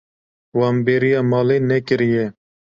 Wan 0.57 0.75
bêriya 0.85 1.21
malê 1.31 1.57
nekiriye. 1.69 2.25